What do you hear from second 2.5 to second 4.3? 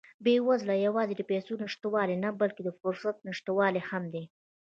د فرصت نشتوالی هم دی.